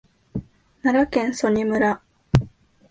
[0.81, 2.01] 奈良県曽爾村